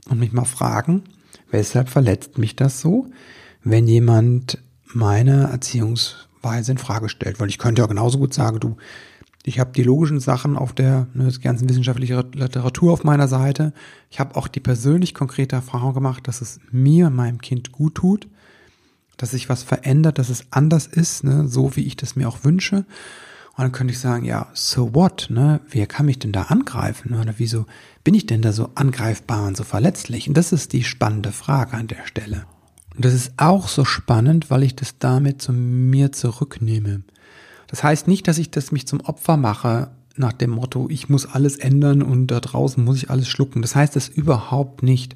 und 0.08 0.18
mich 0.18 0.32
mal 0.32 0.44
fragen, 0.44 1.02
weshalb 1.50 1.90
verletzt 1.90 2.38
mich 2.38 2.56
das 2.56 2.80
so, 2.80 3.10
wenn 3.62 3.86
jemand 3.86 4.58
meine 4.94 5.50
Erziehungsweise 6.54 6.72
in 6.72 6.78
Frage 6.78 7.08
stellt? 7.08 7.40
Weil 7.40 7.48
ich 7.48 7.58
könnte 7.58 7.82
ja 7.82 7.86
genauso 7.86 8.18
gut 8.18 8.34
sagen, 8.34 8.60
du, 8.60 8.76
ich 9.44 9.60
habe 9.60 9.72
die 9.72 9.82
logischen 9.82 10.20
Sachen 10.20 10.56
auf 10.56 10.72
der 10.72 11.06
ne, 11.14 11.32
ganzen 11.40 11.68
wissenschaftlichen 11.68 12.32
Literatur 12.32 12.92
auf 12.92 13.04
meiner 13.04 13.28
Seite. 13.28 13.72
Ich 14.10 14.18
habe 14.18 14.36
auch 14.36 14.48
die 14.48 14.60
persönlich 14.60 15.14
konkrete 15.14 15.56
Erfahrung 15.56 15.94
gemacht, 15.94 16.26
dass 16.26 16.40
es 16.40 16.58
mir, 16.70 17.10
meinem 17.10 17.40
Kind 17.40 17.72
gut 17.72 17.94
tut, 17.96 18.28
dass 19.16 19.30
sich 19.30 19.48
was 19.48 19.62
verändert, 19.62 20.18
dass 20.18 20.28
es 20.28 20.46
anders 20.50 20.86
ist, 20.86 21.24
ne, 21.24 21.48
so 21.48 21.76
wie 21.76 21.86
ich 21.86 21.96
das 21.96 22.16
mir 22.16 22.28
auch 22.28 22.44
wünsche. 22.44 22.84
Und 23.56 23.62
dann 23.62 23.72
könnte 23.72 23.92
ich 23.92 24.00
sagen, 24.00 24.24
ja, 24.26 24.48
so 24.52 24.94
what, 24.94 25.28
ne? 25.30 25.60
Wer 25.70 25.86
kann 25.86 26.04
mich 26.04 26.18
denn 26.18 26.32
da 26.32 26.42
angreifen? 26.42 27.14
Oder 27.14 27.34
wieso 27.38 27.64
bin 28.04 28.12
ich 28.12 28.26
denn 28.26 28.42
da 28.42 28.52
so 28.52 28.68
angreifbar 28.74 29.46
und 29.46 29.56
so 29.56 29.64
verletzlich? 29.64 30.28
Und 30.28 30.36
das 30.36 30.52
ist 30.52 30.74
die 30.74 30.84
spannende 30.84 31.32
Frage 31.32 31.74
an 31.74 31.86
der 31.86 32.04
Stelle. 32.04 32.44
Und 32.96 33.04
das 33.04 33.14
ist 33.14 33.32
auch 33.36 33.68
so 33.68 33.84
spannend, 33.84 34.50
weil 34.50 34.62
ich 34.62 34.74
das 34.74 34.98
damit 34.98 35.42
zu 35.42 35.52
mir 35.52 36.12
zurücknehme. 36.12 37.02
Das 37.66 37.84
heißt 37.84 38.08
nicht, 38.08 38.26
dass 38.26 38.38
ich 38.38 38.50
das 38.50 38.72
mich 38.72 38.86
zum 38.86 39.00
Opfer 39.00 39.36
mache 39.36 39.90
nach 40.16 40.32
dem 40.32 40.50
Motto, 40.50 40.88
ich 40.88 41.08
muss 41.10 41.26
alles 41.26 41.56
ändern 41.56 42.02
und 42.02 42.28
da 42.28 42.40
draußen 42.40 42.82
muss 42.82 42.96
ich 42.96 43.10
alles 43.10 43.28
schlucken. 43.28 43.60
Das 43.60 43.76
heißt 43.76 43.94
das 43.94 44.08
überhaupt 44.08 44.82
nicht. 44.82 45.14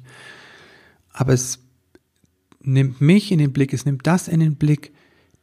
Aber 1.11 1.33
es 1.33 1.59
nimmt 2.61 3.01
mich 3.01 3.31
in 3.31 3.39
den 3.39 3.51
Blick, 3.51 3.73
es 3.73 3.85
nimmt 3.85 4.05
das 4.05 4.27
in 4.27 4.39
den 4.39 4.55
Blick, 4.55 4.93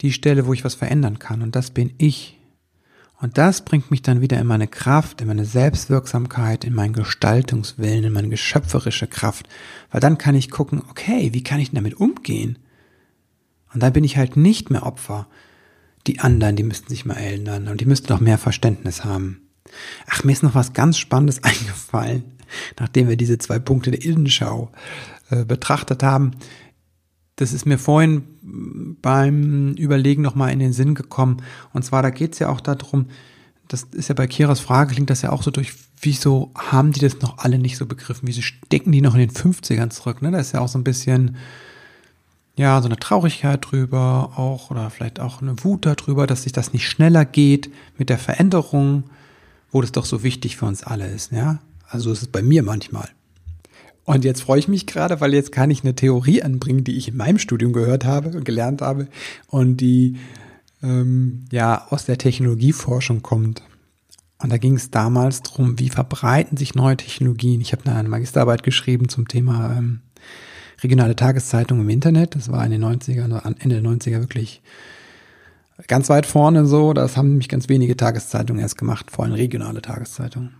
die 0.00 0.12
Stelle, 0.12 0.46
wo 0.46 0.52
ich 0.52 0.64
was 0.64 0.74
verändern 0.74 1.18
kann. 1.18 1.42
Und 1.42 1.56
das 1.56 1.70
bin 1.70 1.92
ich. 1.98 2.37
Und 3.20 3.36
das 3.36 3.64
bringt 3.64 3.90
mich 3.90 4.02
dann 4.02 4.20
wieder 4.20 4.38
in 4.38 4.46
meine 4.46 4.68
Kraft, 4.68 5.20
in 5.20 5.26
meine 5.26 5.44
Selbstwirksamkeit, 5.44 6.64
in 6.64 6.74
meinen 6.74 6.92
Gestaltungswillen, 6.92 8.04
in 8.04 8.12
meine 8.12 8.28
geschöpferische 8.28 9.08
Kraft. 9.08 9.48
Weil 9.90 10.00
dann 10.00 10.18
kann 10.18 10.36
ich 10.36 10.50
gucken, 10.50 10.82
okay, 10.88 11.30
wie 11.32 11.42
kann 11.42 11.58
ich 11.58 11.72
damit 11.72 11.94
umgehen? 11.94 12.58
Und 13.74 13.82
dann 13.82 13.92
bin 13.92 14.04
ich 14.04 14.16
halt 14.16 14.36
nicht 14.36 14.70
mehr 14.70 14.86
Opfer, 14.86 15.26
die 16.06 16.20
anderen, 16.20 16.56
die 16.56 16.62
müssten 16.62 16.88
sich 16.88 17.04
mal 17.04 17.14
ändern 17.14 17.68
und 17.68 17.80
die 17.80 17.86
müssten 17.86 18.12
noch 18.12 18.20
mehr 18.20 18.38
Verständnis 18.38 19.04
haben. 19.04 19.42
Ach, 20.08 20.24
mir 20.24 20.32
ist 20.32 20.42
noch 20.42 20.54
was 20.54 20.72
ganz 20.72 20.96
Spannendes 20.96 21.42
eingefallen, 21.42 22.24
nachdem 22.78 23.08
wir 23.08 23.16
diese 23.16 23.38
zwei 23.38 23.58
Punkte 23.58 23.90
der 23.90 24.04
Innenschau 24.04 24.70
äh, 25.30 25.44
betrachtet 25.44 26.02
haben. 26.02 26.32
Das 27.38 27.52
ist 27.52 27.66
mir 27.66 27.78
vorhin 27.78 28.24
beim 29.00 29.74
Überlegen 29.74 30.22
nochmal 30.22 30.52
in 30.52 30.58
den 30.58 30.72
Sinn 30.72 30.96
gekommen. 30.96 31.36
Und 31.72 31.84
zwar, 31.84 32.02
da 32.02 32.10
geht 32.10 32.32
es 32.32 32.40
ja 32.40 32.48
auch 32.48 32.60
darum, 32.60 33.06
das 33.68 33.84
ist 33.92 34.08
ja 34.08 34.16
bei 34.16 34.26
Kiras 34.26 34.58
Frage, 34.58 34.94
klingt 34.94 35.08
das 35.08 35.22
ja 35.22 35.30
auch 35.30 35.44
so 35.44 35.52
durch, 35.52 35.72
wieso 36.00 36.50
haben 36.56 36.90
die 36.90 36.98
das 36.98 37.20
noch 37.20 37.38
alle 37.38 37.58
nicht 37.60 37.76
so 37.76 37.86
begriffen? 37.86 38.26
Wieso 38.26 38.42
stecken 38.42 38.90
die 38.90 39.00
noch 39.00 39.14
in 39.14 39.20
den 39.20 39.30
50ern 39.30 39.90
zurück? 39.90 40.20
Ne? 40.20 40.32
Da 40.32 40.38
ist 40.38 40.52
ja 40.52 40.60
auch 40.60 40.68
so 40.68 40.80
ein 40.80 40.84
bisschen, 40.84 41.36
ja, 42.56 42.82
so 42.82 42.88
eine 42.88 42.96
Traurigkeit 42.96 43.70
drüber 43.70 44.32
auch 44.34 44.72
oder 44.72 44.90
vielleicht 44.90 45.20
auch 45.20 45.40
eine 45.40 45.62
Wut 45.62 45.86
darüber, 45.86 46.26
dass 46.26 46.42
sich 46.42 46.52
das 46.52 46.72
nicht 46.72 46.88
schneller 46.88 47.24
geht 47.24 47.70
mit 47.98 48.08
der 48.08 48.18
Veränderung, 48.18 49.04
wo 49.70 49.80
das 49.80 49.92
doch 49.92 50.06
so 50.06 50.24
wichtig 50.24 50.56
für 50.56 50.66
uns 50.66 50.82
alle 50.82 51.06
ist, 51.06 51.30
ja. 51.30 51.60
Also 51.88 52.10
ist 52.10 52.22
es 52.22 52.28
bei 52.28 52.42
mir 52.42 52.64
manchmal. 52.64 53.08
Und 54.08 54.24
jetzt 54.24 54.40
freue 54.40 54.58
ich 54.58 54.68
mich 54.68 54.86
gerade, 54.86 55.20
weil 55.20 55.34
jetzt 55.34 55.52
kann 55.52 55.70
ich 55.70 55.84
eine 55.84 55.94
Theorie 55.94 56.42
anbringen, 56.42 56.82
die 56.82 56.96
ich 56.96 57.08
in 57.08 57.18
meinem 57.18 57.38
Studium 57.38 57.74
gehört 57.74 58.06
habe 58.06 58.30
und 58.30 58.46
gelernt 58.46 58.80
habe 58.80 59.06
und 59.48 59.82
die 59.82 60.16
ähm, 60.82 61.44
ja 61.52 61.86
aus 61.90 62.06
der 62.06 62.16
Technologieforschung 62.16 63.20
kommt. 63.20 63.62
Und 64.38 64.50
da 64.50 64.56
ging 64.56 64.76
es 64.76 64.90
damals 64.90 65.42
darum, 65.42 65.78
wie 65.78 65.90
verbreiten 65.90 66.56
sich 66.56 66.74
neue 66.74 66.96
Technologien. 66.96 67.60
Ich 67.60 67.72
habe 67.72 67.84
eine 67.84 68.08
Magisterarbeit 68.08 68.62
geschrieben 68.62 69.10
zum 69.10 69.28
Thema 69.28 69.76
ähm, 69.76 70.00
regionale 70.82 71.14
Tageszeitung 71.14 71.78
im 71.78 71.90
Internet. 71.90 72.34
Das 72.34 72.50
war 72.50 72.64
in 72.64 72.70
den 72.70 72.82
90ern, 72.82 73.60
Ende 73.60 73.82
der 73.82 73.90
90er 73.90 74.20
wirklich 74.20 74.62
ganz 75.86 76.08
weit 76.08 76.24
vorne 76.24 76.64
so. 76.64 76.94
Das 76.94 77.18
haben 77.18 77.28
nämlich 77.28 77.50
ganz 77.50 77.68
wenige 77.68 77.94
Tageszeitungen 77.94 78.62
erst 78.62 78.78
gemacht, 78.78 79.10
vor 79.10 79.26
allem 79.26 79.34
regionale 79.34 79.82
Tageszeitungen. 79.82 80.54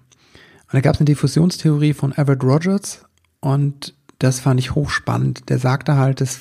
Und 0.64 0.74
da 0.74 0.80
gab 0.80 0.96
es 0.96 1.00
eine 1.00 1.06
Diffusionstheorie 1.06 1.94
von 1.94 2.12
Everett 2.12 2.44
Rogers 2.44 3.07
und 3.40 3.94
das 4.18 4.40
fand 4.40 4.58
ich 4.60 4.74
hochspannend. 4.74 5.48
Der 5.48 5.58
sagte 5.58 5.96
halt, 5.96 6.20
es 6.20 6.40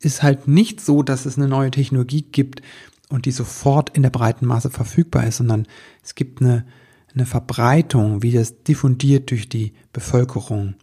ist 0.00 0.22
halt 0.22 0.48
nicht 0.48 0.80
so, 0.80 1.02
dass 1.02 1.26
es 1.26 1.36
eine 1.36 1.48
neue 1.48 1.70
Technologie 1.70 2.22
gibt 2.22 2.62
und 3.10 3.26
die 3.26 3.32
sofort 3.32 3.90
in 3.90 4.02
der 4.02 4.10
breiten 4.10 4.46
Masse 4.46 4.70
verfügbar 4.70 5.26
ist, 5.26 5.36
sondern 5.36 5.66
es 6.02 6.14
gibt 6.14 6.40
eine, 6.40 6.64
eine 7.14 7.26
Verbreitung, 7.26 8.22
wie 8.22 8.32
das 8.32 8.62
diffundiert 8.62 9.30
durch 9.30 9.48
die 9.48 9.74
Bevölkerung. 9.92 10.74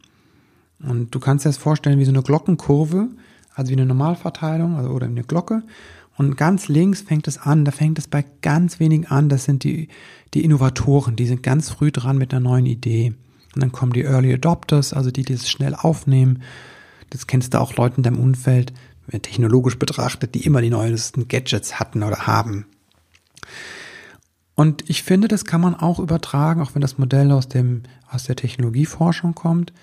Und 0.80 1.16
du 1.16 1.20
kannst 1.20 1.46
dir 1.46 1.50
das 1.50 1.58
vorstellen 1.58 1.98
wie 1.98 2.06
so 2.06 2.12
eine 2.12 2.22
Glockenkurve, 2.22 3.10
also 3.56 3.70
wie 3.70 3.76
eine 3.76 3.88
Normalverteilung 3.88 4.76
also, 4.76 4.92
oder 4.92 5.08
eine 5.08 5.24
Glocke. 5.24 5.64
Und 6.18 6.36
ganz 6.36 6.68
links 6.68 7.02
fängt 7.02 7.28
es 7.28 7.38
an, 7.38 7.66
da 7.66 7.72
fängt 7.72 7.98
es 7.98 8.08
bei 8.08 8.26
ganz 8.42 8.80
wenigen 8.80 9.06
an, 9.06 9.30
das 9.30 9.46
sind 9.46 9.64
die, 9.64 9.88
die 10.34 10.44
Innovatoren, 10.44 11.16
die 11.16 11.28
sind 11.28 11.44
ganz 11.44 11.70
früh 11.70 11.92
dran 11.92 12.18
mit 12.18 12.34
einer 12.34 12.42
neuen 12.42 12.66
Idee. 12.66 13.14
Und 13.58 13.62
dann 13.62 13.72
kommen 13.72 13.92
die 13.92 14.04
Early 14.04 14.32
Adopters, 14.36 14.94
also 14.94 15.10
die, 15.10 15.24
die 15.24 15.34
es 15.34 15.50
schnell 15.50 15.74
aufnehmen. 15.74 16.44
Das 17.10 17.26
kennst 17.26 17.56
du 17.56 17.60
auch 17.60 17.76
Leute 17.76 17.98
in 17.98 18.04
deinem 18.04 18.20
Umfeld, 18.20 18.72
technologisch 19.24 19.80
betrachtet, 19.80 20.36
die 20.36 20.46
immer 20.46 20.62
die 20.62 20.70
neuesten 20.70 21.28
Gadgets 21.28 21.80
hatten 21.80 22.04
oder 22.04 22.28
haben. 22.28 22.68
Und 24.54 24.88
ich 24.88 25.02
finde, 25.02 25.28
das 25.28 25.44
kann 25.44 25.60
man 25.60 25.74
auch 25.74 25.98
übertragen, 25.98 26.62
auch 26.62 26.76
wenn 26.76 26.84
das 26.84 27.00
Modell 27.00 27.32
aus 27.32 27.48
dem, 27.48 27.82
aus 28.12 28.26
der 28.26 28.36
Technologieforschung 28.36 29.34
kommt, 29.34 29.74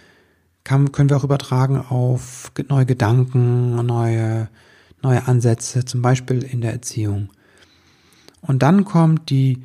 kann, 0.63 0.93
können 0.93 1.11
wir 1.11 1.17
auch 1.17 1.25
übertragen 1.25 1.79
auf 1.79 2.53
neue 2.69 2.87
Gedanken, 2.87 3.75
neue, 3.85 4.49
neue 5.03 5.27
Ansätze, 5.27 5.85
zum 5.85 6.01
Beispiel 6.01 6.45
in 6.45 6.61
der 6.61 6.73
Erziehung. 6.73 7.31
Und 8.41 8.63
dann 8.63 8.85
kommt 8.85 9.31
die, 9.31 9.65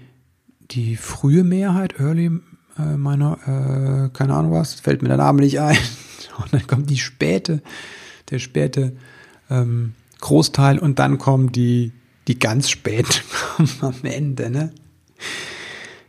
die 0.71 0.95
frühe 0.95 1.43
Mehrheit, 1.43 1.99
Early, 1.99 2.39
äh, 2.79 2.97
meiner, 2.97 3.37
äh, 3.45 4.09
keine 4.15 4.33
Ahnung 4.33 4.53
was, 4.53 4.75
fällt 4.75 5.01
mir 5.01 5.09
der 5.09 5.17
Name 5.17 5.41
nicht 5.41 5.59
ein. 5.59 5.77
Und 6.37 6.53
dann 6.53 6.65
kommt 6.67 6.89
die 6.89 6.97
späte, 6.97 7.61
der 8.29 8.39
späte 8.39 8.95
ähm, 9.49 9.93
Großteil 10.21 10.79
und 10.79 10.99
dann 10.99 11.17
kommen 11.17 11.51
die, 11.51 11.91
die 12.27 12.39
ganz 12.39 12.69
spät 12.69 13.23
am 13.81 13.95
Ende, 14.03 14.49
ne? 14.49 14.71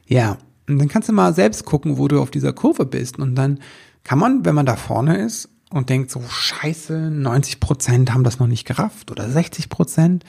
Ja, 0.06 0.38
und 0.68 0.78
dann 0.78 0.88
kannst 0.88 1.08
du 1.08 1.12
mal 1.12 1.34
selbst 1.34 1.64
gucken, 1.64 1.98
wo 1.98 2.08
du 2.08 2.20
auf 2.20 2.30
dieser 2.30 2.52
Kurve 2.52 2.86
bist. 2.86 3.18
Und 3.18 3.34
dann 3.34 3.58
kann 4.04 4.18
man, 4.18 4.44
wenn 4.44 4.54
man 4.54 4.66
da 4.66 4.76
vorne 4.76 5.18
ist 5.18 5.48
und 5.70 5.88
denkt 5.88 6.10
so, 6.10 6.22
scheiße, 6.22 7.10
90 7.10 7.60
Prozent 7.60 8.12
haben 8.12 8.24
das 8.24 8.38
noch 8.38 8.46
nicht 8.46 8.66
gerafft 8.66 9.10
oder 9.10 9.28
60 9.28 9.68
Prozent, 9.68 10.24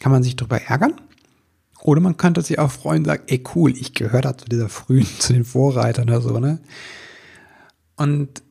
kann 0.00 0.12
man 0.12 0.22
sich 0.22 0.36
darüber 0.36 0.60
ärgern. 0.60 0.94
Oder 1.84 2.00
man 2.00 2.16
könnte 2.16 2.40
sich 2.40 2.58
auch 2.58 2.70
freuen 2.70 3.00
und 3.00 3.04
sagen, 3.04 3.24
ey 3.26 3.44
cool, 3.54 3.70
ich 3.76 3.92
gehöre 3.92 4.22
da 4.22 4.36
zu 4.36 4.46
dieser 4.46 4.70
frühen, 4.70 5.06
zu 5.18 5.34
den 5.34 5.44
Vorreitern 5.44 6.08
oder 6.08 6.22
so, 6.22 6.40
ne? 6.40 6.58
Und 7.96 8.42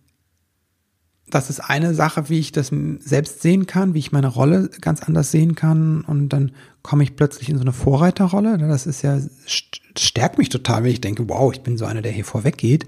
das 1.30 1.50
ist 1.50 1.60
eine 1.60 1.96
Sache, 1.96 2.30
wie 2.30 2.38
ich 2.38 2.52
das 2.52 2.72
selbst 3.00 3.42
sehen 3.42 3.66
kann, 3.66 3.96
wie 3.96 4.00
ich 4.00 4.12
meine 4.12 4.28
Rolle 4.28 4.70
ganz 4.82 5.02
anders 5.02 5.32
sehen 5.32 5.56
kann. 5.56 6.02
Und 6.02 6.30
dann 6.30 6.52
komme 6.84 7.04
ich 7.04 7.16
plötzlich 7.16 7.50
in 7.50 7.58
so 7.58 7.64
eine 7.64 7.74
Vorreiterrolle. 7.74 8.60
Das 8.60 8.86
ist 8.86 9.02
ja, 9.02 9.20
stärkt 9.98 10.38
mich 10.38 10.50
total, 10.50 10.84
wenn 10.84 10.92
ich 10.92 11.02
denke, 11.02 11.28
wow, 11.28 11.52
ich 11.52 11.62
bin 11.62 11.76
so 11.76 11.86
einer, 11.86 12.04
der 12.04 12.12
hier 12.12 12.24
vorweg 12.24 12.58
geht. 12.58 12.86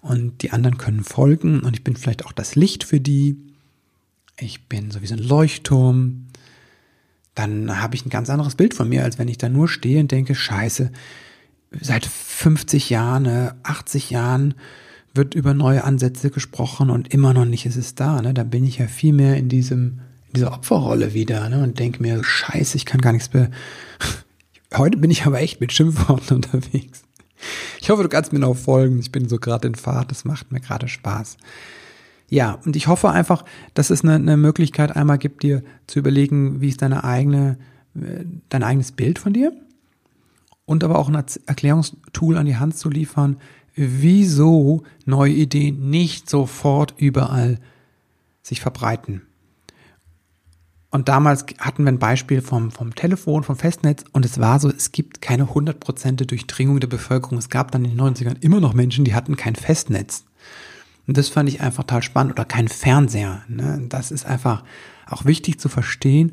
Und 0.00 0.42
die 0.42 0.52
anderen 0.52 0.78
können 0.78 1.02
folgen. 1.02 1.60
Und 1.60 1.74
ich 1.74 1.82
bin 1.82 1.96
vielleicht 1.96 2.24
auch 2.24 2.32
das 2.32 2.54
Licht 2.54 2.84
für 2.84 3.00
die. 3.00 3.36
Ich 4.38 4.68
bin 4.68 4.92
so 4.92 5.02
wie 5.02 5.08
so 5.08 5.16
ein 5.16 5.22
Leuchtturm. 5.22 6.27
Dann 7.38 7.80
habe 7.80 7.94
ich 7.94 8.04
ein 8.04 8.10
ganz 8.10 8.30
anderes 8.30 8.56
Bild 8.56 8.74
von 8.74 8.88
mir, 8.88 9.04
als 9.04 9.16
wenn 9.16 9.28
ich 9.28 9.38
da 9.38 9.48
nur 9.48 9.68
stehe 9.68 10.00
und 10.00 10.10
denke, 10.10 10.34
scheiße, 10.34 10.90
seit 11.80 12.04
50 12.04 12.90
Jahren, 12.90 13.52
80 13.62 14.10
Jahren 14.10 14.54
wird 15.14 15.36
über 15.36 15.54
neue 15.54 15.84
Ansätze 15.84 16.30
gesprochen 16.30 16.90
und 16.90 17.14
immer 17.14 17.34
noch 17.34 17.44
nicht 17.44 17.64
ist 17.64 17.76
es 17.76 17.94
da. 17.94 18.20
Ne? 18.22 18.34
Da 18.34 18.42
bin 18.42 18.64
ich 18.64 18.78
ja 18.78 18.88
viel 18.88 19.12
mehr 19.12 19.36
in 19.36 19.48
diesem, 19.48 20.00
in 20.26 20.34
dieser 20.34 20.52
Opferrolle 20.52 21.14
wieder 21.14 21.48
ne? 21.48 21.62
und 21.62 21.78
denke 21.78 22.02
mir, 22.02 22.24
scheiße, 22.24 22.76
ich 22.76 22.86
kann 22.86 23.00
gar 23.00 23.12
nichts 23.12 23.32
mehr. 23.32 23.52
Heute 24.76 24.98
bin 24.98 25.12
ich 25.12 25.24
aber 25.24 25.40
echt 25.40 25.60
mit 25.60 25.72
Schimpfworten 25.72 26.36
unterwegs. 26.36 27.02
Ich 27.80 27.88
hoffe, 27.88 28.02
du 28.02 28.08
kannst 28.08 28.32
mir 28.32 28.40
noch 28.40 28.56
folgen. 28.56 28.98
Ich 28.98 29.12
bin 29.12 29.28
so 29.28 29.38
gerade 29.38 29.68
in 29.68 29.76
Fahrt, 29.76 30.10
das 30.10 30.24
macht 30.24 30.50
mir 30.50 30.60
gerade 30.60 30.88
Spaß. 30.88 31.36
Ja, 32.30 32.58
und 32.64 32.76
ich 32.76 32.88
hoffe 32.88 33.10
einfach, 33.10 33.44
dass 33.74 33.90
es 33.90 34.02
eine, 34.02 34.14
eine 34.14 34.36
Möglichkeit 34.36 34.94
einmal 34.94 35.18
gibt, 35.18 35.42
dir 35.42 35.62
zu 35.86 35.98
überlegen, 35.98 36.60
wie 36.60 36.68
ist 36.68 36.82
deine 36.82 37.04
eigene, 37.04 37.58
äh, 37.94 38.24
dein 38.48 38.62
eigenes 38.62 38.92
Bild 38.92 39.18
von 39.18 39.32
dir 39.32 39.52
und 40.66 40.84
aber 40.84 40.98
auch 40.98 41.08
ein 41.08 41.24
Erklärungstool 41.46 42.36
an 42.36 42.44
die 42.44 42.56
Hand 42.56 42.76
zu 42.76 42.90
liefern, 42.90 43.38
wieso 43.74 44.82
neue 45.06 45.32
Ideen 45.32 45.88
nicht 45.88 46.28
sofort 46.28 46.94
überall 46.98 47.58
sich 48.42 48.60
verbreiten. 48.60 49.22
Und 50.90 51.08
damals 51.08 51.46
hatten 51.58 51.84
wir 51.84 51.92
ein 51.92 51.98
Beispiel 51.98 52.42
vom, 52.42 52.70
vom 52.70 52.94
Telefon, 52.94 53.44
vom 53.44 53.56
Festnetz 53.56 54.04
und 54.12 54.24
es 54.24 54.38
war 54.38 54.58
so, 54.58 54.70
es 54.70 54.92
gibt 54.92 55.22
keine 55.22 55.54
hundertprozentige 55.54 56.26
Durchdringung 56.26 56.80
der 56.80 56.88
Bevölkerung. 56.88 57.38
Es 57.38 57.50
gab 57.50 57.70
dann 57.72 57.84
in 57.84 57.96
den 57.96 58.00
90ern 58.00 58.36
immer 58.40 58.60
noch 58.60 58.74
Menschen, 58.74 59.04
die 59.04 59.14
hatten 59.14 59.36
kein 59.36 59.54
Festnetz. 59.54 60.24
Und 61.08 61.16
das 61.16 61.30
fand 61.30 61.48
ich 61.48 61.62
einfach 61.62 61.84
total 61.84 62.02
spannend 62.02 62.34
oder 62.34 62.44
kein 62.44 62.68
Fernseher. 62.68 63.42
Ne? 63.48 63.86
Das 63.88 64.10
ist 64.10 64.26
einfach 64.26 64.62
auch 65.06 65.24
wichtig 65.24 65.58
zu 65.58 65.70
verstehen, 65.70 66.32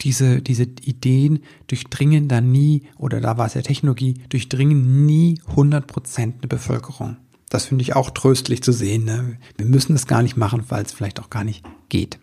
diese, 0.00 0.40
diese 0.40 0.62
Ideen 0.62 1.40
durchdringen 1.66 2.28
da 2.28 2.40
nie, 2.40 2.84
oder 2.96 3.20
da 3.20 3.36
war 3.36 3.46
es 3.46 3.54
ja 3.54 3.62
Technologie, 3.62 4.22
durchdringen 4.30 5.04
nie 5.04 5.40
100% 5.54 6.22
eine 6.22 6.32
Bevölkerung. 6.48 7.18
Das 7.50 7.66
finde 7.66 7.82
ich 7.82 7.94
auch 7.94 8.10
tröstlich 8.10 8.62
zu 8.62 8.72
sehen. 8.72 9.04
Ne? 9.04 9.38
Wir 9.58 9.66
müssen 9.66 9.94
es 9.94 10.06
gar 10.06 10.22
nicht 10.22 10.36
machen, 10.36 10.64
weil 10.68 10.84
es 10.84 10.92
vielleicht 10.92 11.20
auch 11.20 11.28
gar 11.28 11.44
nicht 11.44 11.64
geht. 11.90 12.18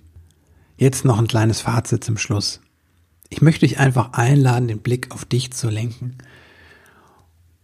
Jetzt 0.78 1.06
noch 1.06 1.20
ein 1.20 1.28
kleines 1.28 1.62
Fazit 1.62 2.04
zum 2.04 2.18
Schluss. 2.18 2.60
Ich 3.30 3.42
möchte 3.42 3.68
dich 3.68 3.78
einfach 3.78 4.14
einladen, 4.14 4.68
den 4.68 4.80
Blick 4.80 5.12
auf 5.12 5.26
dich 5.26 5.52
zu 5.52 5.70
lenken 5.70 6.18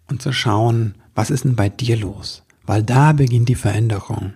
und 0.07 0.21
zu 0.21 0.33
schauen, 0.33 0.95
was 1.15 1.31
ist 1.31 1.45
denn 1.45 1.55
bei 1.55 1.69
dir 1.69 1.97
los? 1.97 2.43
Weil 2.65 2.83
da 2.83 3.13
beginnt 3.13 3.49
die 3.49 3.55
Veränderung. 3.55 4.33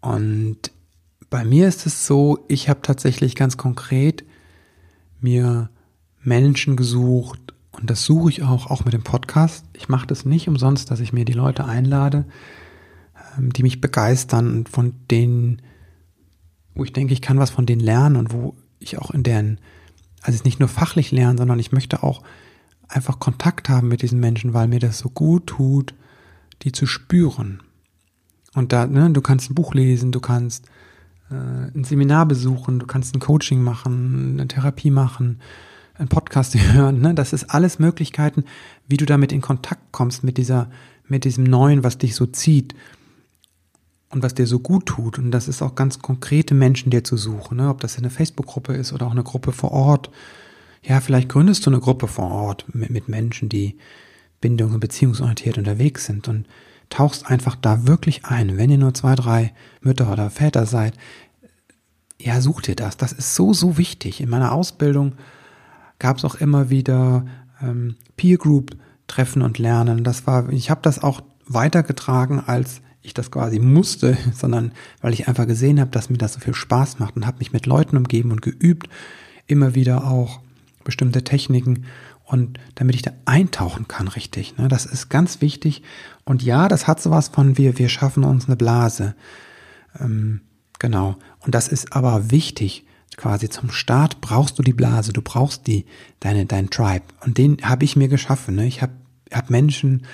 Und 0.00 0.70
bei 1.30 1.44
mir 1.44 1.68
ist 1.68 1.86
es 1.86 2.06
so, 2.06 2.44
ich 2.48 2.68
habe 2.68 2.82
tatsächlich 2.82 3.34
ganz 3.34 3.56
konkret 3.56 4.24
mir 5.20 5.70
Menschen 6.22 6.76
gesucht 6.76 7.54
und 7.72 7.90
das 7.90 8.04
suche 8.04 8.30
ich 8.30 8.42
auch, 8.42 8.70
auch 8.70 8.84
mit 8.84 8.94
dem 8.94 9.02
Podcast. 9.02 9.64
Ich 9.74 9.88
mache 9.88 10.06
das 10.06 10.24
nicht 10.24 10.48
umsonst, 10.48 10.90
dass 10.90 11.00
ich 11.00 11.12
mir 11.12 11.24
die 11.24 11.32
Leute 11.32 11.64
einlade, 11.64 12.24
ähm, 13.36 13.52
die 13.52 13.62
mich 13.62 13.80
begeistern 13.80 14.50
und 14.50 14.68
von 14.68 14.94
denen, 15.10 15.62
wo 16.74 16.84
ich 16.84 16.92
denke, 16.92 17.12
ich 17.12 17.22
kann 17.22 17.38
was 17.38 17.50
von 17.50 17.66
denen 17.66 17.82
lernen 17.82 18.16
und 18.16 18.32
wo 18.32 18.54
ich 18.78 18.98
auch 18.98 19.10
in 19.10 19.22
deren, 19.22 19.58
also 20.22 20.42
nicht 20.44 20.60
nur 20.60 20.68
fachlich 20.68 21.12
lernen, 21.12 21.38
sondern 21.38 21.58
ich 21.58 21.72
möchte 21.72 22.02
auch 22.02 22.22
einfach 22.88 23.18
Kontakt 23.18 23.68
haben 23.68 23.88
mit 23.88 24.02
diesen 24.02 24.20
Menschen, 24.20 24.54
weil 24.54 24.68
mir 24.68 24.80
das 24.80 24.98
so 24.98 25.10
gut 25.10 25.46
tut, 25.46 25.94
die 26.62 26.72
zu 26.72 26.86
spüren. 26.86 27.62
Und 28.54 28.72
da, 28.72 28.86
ne, 28.86 29.10
du 29.10 29.20
kannst 29.20 29.50
ein 29.50 29.54
Buch 29.54 29.74
lesen, 29.74 30.12
du 30.12 30.20
kannst 30.20 30.66
äh, 31.30 31.34
ein 31.34 31.84
Seminar 31.84 32.26
besuchen, 32.26 32.78
du 32.78 32.86
kannst 32.86 33.14
ein 33.14 33.20
Coaching 33.20 33.62
machen, 33.62 34.32
eine 34.34 34.48
Therapie 34.48 34.90
machen, 34.90 35.40
einen 35.94 36.08
Podcast 36.08 36.54
hören. 36.72 37.00
Ne? 37.00 37.14
Das 37.14 37.32
ist 37.32 37.50
alles 37.50 37.78
Möglichkeiten, 37.78 38.44
wie 38.88 38.96
du 38.96 39.06
damit 39.06 39.32
in 39.32 39.40
Kontakt 39.40 39.92
kommst 39.92 40.24
mit 40.24 40.38
dieser, 40.38 40.70
mit 41.06 41.24
diesem 41.24 41.44
Neuen, 41.44 41.84
was 41.84 41.98
dich 41.98 42.14
so 42.14 42.26
zieht 42.26 42.74
und 44.10 44.22
was 44.22 44.34
dir 44.34 44.46
so 44.46 44.58
gut 44.58 44.86
tut. 44.86 45.18
Und 45.18 45.30
das 45.30 45.48
ist 45.48 45.62
auch 45.62 45.74
ganz 45.74 45.98
konkrete 45.98 46.54
Menschen 46.54 46.90
dir 46.90 47.04
zu 47.04 47.16
suchen, 47.16 47.58
ne? 47.58 47.68
ob 47.68 47.80
das 47.80 47.98
eine 47.98 48.10
Facebook-Gruppe 48.10 48.74
ist 48.74 48.92
oder 48.92 49.06
auch 49.06 49.12
eine 49.12 49.24
Gruppe 49.24 49.52
vor 49.52 49.72
Ort. 49.72 50.10
Ja, 50.82 51.00
vielleicht 51.00 51.28
gründest 51.28 51.66
du 51.66 51.70
eine 51.70 51.80
Gruppe 51.80 52.06
vor 52.06 52.30
Ort 52.30 52.64
mit, 52.72 52.90
mit 52.90 53.08
Menschen, 53.08 53.48
die 53.48 53.76
bindungs- 54.46 54.74
und 54.74 54.80
beziehungsorientiert 54.80 55.58
unterwegs 55.58 56.06
sind 56.06 56.28
und 56.28 56.46
tauchst 56.88 57.26
einfach 57.26 57.56
da 57.56 57.86
wirklich 57.86 58.24
ein. 58.24 58.56
Wenn 58.56 58.70
ihr 58.70 58.78
nur 58.78 58.94
zwei, 58.94 59.14
drei 59.14 59.52
Mütter 59.80 60.12
oder 60.12 60.30
Väter 60.30 60.66
seid, 60.66 60.94
ja, 62.20 62.40
such 62.40 62.62
dir 62.62 62.76
das. 62.76 62.96
Das 62.96 63.12
ist 63.12 63.34
so, 63.34 63.52
so 63.52 63.76
wichtig. 63.76 64.20
In 64.20 64.30
meiner 64.30 64.52
Ausbildung 64.52 65.14
gab 65.98 66.18
es 66.18 66.24
auch 66.24 66.36
immer 66.36 66.70
wieder 66.70 67.26
ähm, 67.60 67.96
Peer 68.16 68.38
Group 68.38 68.76
Treffen 69.06 69.42
und 69.42 69.58
Lernen. 69.58 70.04
Das 70.04 70.26
war, 70.26 70.48
ich 70.50 70.70
habe 70.70 70.80
das 70.82 71.02
auch 71.02 71.22
weitergetragen, 71.46 72.40
als 72.40 72.80
ich 73.02 73.14
das 73.14 73.30
quasi 73.30 73.58
musste, 73.58 74.16
sondern 74.34 74.72
weil 75.00 75.12
ich 75.12 75.28
einfach 75.28 75.46
gesehen 75.46 75.80
habe, 75.80 75.90
dass 75.90 76.10
mir 76.10 76.18
das 76.18 76.34
so 76.34 76.40
viel 76.40 76.54
Spaß 76.54 76.98
macht 76.98 77.16
und 77.16 77.26
habe 77.26 77.38
mich 77.38 77.52
mit 77.52 77.66
Leuten 77.66 77.96
umgeben 77.96 78.32
und 78.32 78.42
geübt, 78.42 78.88
immer 79.46 79.74
wieder 79.74 80.06
auch 80.06 80.40
bestimmte 80.84 81.24
Techniken 81.24 81.84
und 82.26 82.58
damit 82.74 82.96
ich 82.96 83.02
da 83.02 83.12
eintauchen 83.24 83.86
kann, 83.86 84.08
richtig. 84.08 84.58
Ne? 84.58 84.66
Das 84.66 84.84
ist 84.84 85.08
ganz 85.08 85.40
wichtig. 85.40 85.82
Und 86.24 86.42
ja, 86.42 86.66
das 86.66 86.88
hat 86.88 87.00
sowas 87.00 87.28
von 87.28 87.56
wir, 87.56 87.78
wir 87.78 87.88
schaffen 87.88 88.24
uns 88.24 88.46
eine 88.46 88.56
Blase. 88.56 89.14
Ähm, 90.00 90.40
genau. 90.80 91.16
Und 91.38 91.54
das 91.54 91.68
ist 91.68 91.92
aber 91.92 92.32
wichtig. 92.32 92.84
Quasi 93.16 93.48
zum 93.48 93.70
Start 93.70 94.20
brauchst 94.20 94.58
du 94.58 94.64
die 94.64 94.72
Blase, 94.72 95.12
du 95.12 95.22
brauchst 95.22 95.68
die, 95.68 95.86
deine, 96.18 96.46
dein 96.46 96.68
Tribe. 96.68 97.04
Und 97.24 97.38
den 97.38 97.58
habe 97.62 97.84
ich 97.84 97.94
mir 97.94 98.08
geschaffen. 98.08 98.56
Ne? 98.56 98.66
Ich 98.66 98.82
habe 98.82 98.92
hab 99.32 99.48
Menschen, 99.48 100.04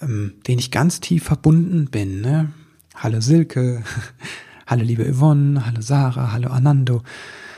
ähm, 0.00 0.34
denen 0.46 0.60
ich 0.60 0.70
ganz 0.70 1.00
tief 1.00 1.24
verbunden 1.24 1.86
bin. 1.90 2.20
Ne? 2.20 2.52
Hallo 2.94 3.20
Silke, 3.20 3.82
hallo 4.68 4.84
liebe 4.84 5.04
Yvonne, 5.12 5.66
hallo 5.66 5.80
Sarah, 5.80 6.30
hallo 6.32 6.48
Anando 6.50 7.02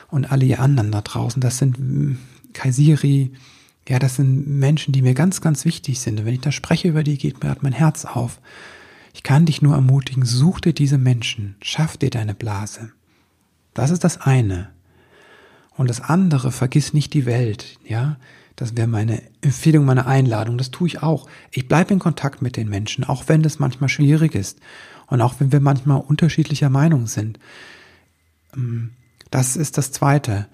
und 0.08 0.32
alle 0.32 0.46
ihr 0.46 0.60
anderen 0.60 0.90
da 0.90 1.02
draußen. 1.02 1.42
Das 1.42 1.58
sind 1.58 1.76
hm, 1.76 2.18
Kaisiri, 2.54 3.32
ja, 3.88 3.98
das 3.98 4.16
sind 4.16 4.46
Menschen, 4.46 4.92
die 4.92 5.02
mir 5.02 5.14
ganz, 5.14 5.40
ganz 5.40 5.64
wichtig 5.64 6.00
sind. 6.00 6.20
Und 6.20 6.26
wenn 6.26 6.34
ich 6.34 6.40
da 6.40 6.52
spreche 6.52 6.88
über 6.88 7.02
die, 7.02 7.18
geht 7.18 7.42
mir 7.42 7.48
halt 7.48 7.62
mein 7.62 7.72
Herz 7.72 8.04
auf. 8.04 8.40
Ich 9.12 9.22
kann 9.22 9.46
dich 9.46 9.60
nur 9.60 9.74
ermutigen, 9.74 10.24
such 10.24 10.60
dir 10.60 10.72
diese 10.72 10.98
Menschen, 10.98 11.56
schaff 11.60 11.96
dir 11.96 12.10
deine 12.10 12.34
Blase. 12.34 12.92
Das 13.74 13.90
ist 13.90 14.04
das 14.04 14.20
eine. 14.20 14.70
Und 15.76 15.90
das 15.90 16.00
andere, 16.00 16.52
vergiss 16.52 16.92
nicht 16.92 17.14
die 17.14 17.26
Welt, 17.26 17.78
ja. 17.84 18.16
Das 18.56 18.76
wäre 18.76 18.86
meine 18.86 19.22
Empfehlung, 19.40 19.86
meine 19.86 20.06
Einladung. 20.06 20.58
Das 20.58 20.70
tue 20.70 20.86
ich 20.86 21.02
auch. 21.02 21.26
Ich 21.50 21.68
bleibe 21.68 21.94
in 21.94 21.98
Kontakt 21.98 22.42
mit 22.42 22.56
den 22.56 22.68
Menschen, 22.68 23.02
auch 23.02 23.24
wenn 23.26 23.42
das 23.42 23.58
manchmal 23.58 23.88
schwierig 23.88 24.34
ist 24.34 24.60
und 25.06 25.22
auch 25.22 25.40
wenn 25.40 25.52
wir 25.52 25.60
manchmal 25.60 26.00
unterschiedlicher 26.00 26.68
Meinung 26.68 27.06
sind. 27.06 27.38
Ähm, 28.54 28.90
das 29.30 29.56
ist 29.56 29.78
das 29.78 29.90
Zweite, 29.90 30.46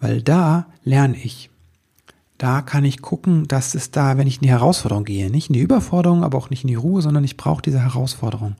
weil 0.00 0.22
da 0.22 0.66
lerne 0.84 1.16
ich. 1.16 1.50
Da 2.38 2.60
kann 2.60 2.84
ich 2.84 3.00
gucken, 3.00 3.48
dass 3.48 3.74
es 3.74 3.90
da, 3.90 4.18
wenn 4.18 4.26
ich 4.26 4.36
in 4.36 4.42
die 4.42 4.50
Herausforderung 4.50 5.04
gehe, 5.04 5.30
nicht 5.30 5.48
in 5.48 5.54
die 5.54 5.60
Überforderung, 5.60 6.22
aber 6.22 6.36
auch 6.36 6.50
nicht 6.50 6.64
in 6.64 6.68
die 6.68 6.74
Ruhe, 6.74 7.00
sondern 7.00 7.24
ich 7.24 7.36
brauche 7.36 7.62
diese 7.62 7.80
Herausforderung. 7.80 8.56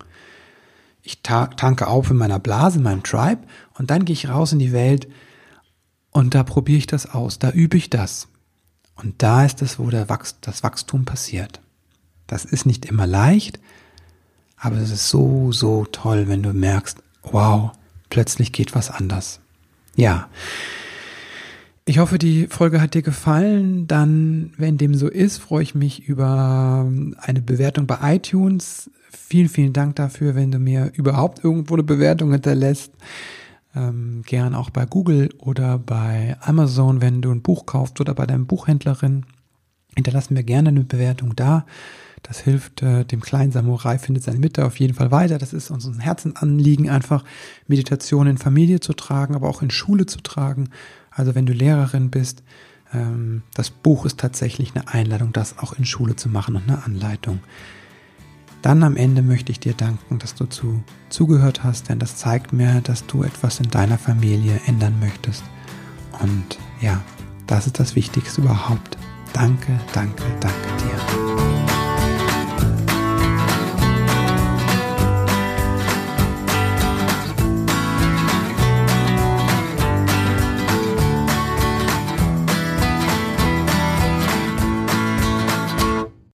Ich 1.03 1.23
tanke 1.23 1.87
auf 1.87 2.11
in 2.11 2.17
meiner 2.17 2.39
Blase, 2.39 2.79
in 2.79 2.85
meinem 2.85 3.03
Tribe 3.03 3.43
und 3.79 3.91
dann 3.91 4.05
gehe 4.05 4.15
ich 4.15 4.29
raus 4.29 4.53
in 4.53 4.59
die 4.59 4.73
Welt 4.73 5.09
und 6.11 6.35
da 6.35 6.43
probiere 6.43 6.79
ich 6.79 6.87
das 6.87 7.07
aus, 7.07 7.39
da 7.39 7.51
übe 7.51 7.77
ich 7.77 7.91
das. 7.91 8.29
Und 8.97 9.23
da 9.23 9.45
ist 9.45 9.61
es, 9.61 9.79
wo 9.79 9.91
der 9.91 10.09
Wachs 10.09 10.37
das 10.41 10.63
Wachstum 10.63 11.05
passiert. 11.05 11.61
Das 12.27 12.45
ist 12.45 12.67
nicht 12.67 12.87
immer 12.87 13.07
leicht, 13.07 13.61
aber 14.57 14.77
es 14.79 14.91
ist 14.91 15.11
so, 15.11 15.53
so 15.53 15.85
toll, 15.85 16.29
wenn 16.29 16.43
du 16.43 16.53
merkst, 16.53 17.03
wow, 17.23 17.73
plötzlich 18.09 18.53
geht 18.53 18.75
was 18.75 18.91
anders. 18.91 19.41
Ja. 19.95 20.29
Ich 21.89 22.01
hoffe, 22.01 22.19
die 22.19 22.49
Folge 22.49 22.81
hat 22.81 22.95
dir 22.95 23.03
gefallen. 23.03 23.87
Dann, 23.87 24.53
wenn 24.59 24.77
dem 24.77 24.97
so 24.97 25.07
ist, 25.07 25.39
freue 25.39 25.63
ich 25.63 25.77
mich 25.77 26.09
über 26.09 26.91
eine 27.19 27.41
Bewertung 27.41 27.87
bei 27.87 28.17
iTunes. 28.17 28.91
Vielen, 29.13 29.49
vielen 29.49 29.73
Dank 29.73 29.95
dafür, 29.95 30.35
wenn 30.35 30.51
du 30.51 30.59
mir 30.59 30.91
überhaupt 30.95 31.45
irgendwo 31.45 31.75
eine 31.75 31.85
Bewertung 31.85 32.33
hinterlässt. 32.33 32.93
Ähm, 33.77 34.23
gern 34.27 34.57
auch 34.57 34.71
bei 34.71 34.85
Google 34.85 35.33
oder 35.39 35.79
bei 35.79 36.37
Amazon, 36.41 37.01
wenn 37.01 37.23
du 37.23 37.31
ein 37.31 37.43
Buch 37.43 37.67
kaufst 37.67 38.01
oder 38.01 38.15
bei 38.15 38.27
deinem 38.27 38.47
Buchhändlerin. 38.47 39.25
Hinterlass 39.95 40.29
mir 40.31 40.43
gerne 40.43 40.71
eine 40.71 40.83
Bewertung 40.83 41.37
da. 41.37 41.67
Das 42.25 42.41
hilft 42.41 42.83
äh, 42.83 43.05
dem 43.05 43.21
kleinen 43.21 43.53
Samurai, 43.53 43.99
findet 43.99 44.25
seine 44.25 44.41
Mitte 44.41 44.65
auf 44.65 44.81
jeden 44.81 44.95
Fall 44.95 45.13
weiter. 45.13 45.39
Das 45.39 45.53
ist 45.53 45.71
uns 45.71 45.87
ein 45.87 46.01
Herzenanliegen, 46.01 46.91
einfach 46.91 47.23
Meditation 47.69 48.27
in 48.27 48.39
Familie 48.39 48.81
zu 48.81 48.93
tragen, 48.93 49.37
aber 49.37 49.49
auch 49.49 49.63
in 49.63 49.71
Schule 49.71 50.07
zu 50.07 50.21
tragen. 50.21 50.71
Also 51.17 51.35
wenn 51.35 51.47
du 51.47 51.53
Lehrerin 51.53 52.11
bist, 52.11 52.43
ähm, 52.93 53.43
das 53.55 53.71
Buch 53.71 54.05
ist 54.05 54.21
tatsächlich 54.21 54.75
eine 54.75 54.89
Einladung, 54.89 55.33
das 55.33 55.59
auch 55.59 55.73
in 55.73 55.85
Schule 55.85 56.15
zu 56.15 56.29
machen 56.29 56.57
und 56.57 56.69
eine 56.69 56.85
Anleitung. 56.85 57.41
Dann 58.63 58.83
am 58.83 58.97
Ende 58.97 59.23
möchte 59.23 59.53
ich 59.53 59.61
dir 59.61 59.75
danken, 59.75 60.19
dass 60.19 60.35
du 60.35 60.47
zu, 60.47 60.83
zugehört 61.09 61.65
hast, 61.65 61.89
denn 61.89 61.99
das 61.99 62.17
zeigt 62.17 62.53
mir, 62.53 62.81
dass 62.83 63.07
du 63.07 63.23
etwas 63.23 63.61
in 63.61 63.71
deiner 63.71 63.99
Familie 63.99 64.61
ändern 64.67 64.99
möchtest. 65.01 65.45
Und 66.21 66.59
ja, 66.81 67.03
das 67.47 67.67
ist 67.67 67.79
das 67.79 67.97
Wichtigste 67.97 68.41
überhaupt. 68.41 68.99
Danke, 69.33 69.79
danke, 69.93 70.25
danke. 70.41 70.76